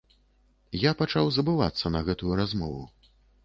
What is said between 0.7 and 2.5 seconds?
Я пачаў забывацца на гэтую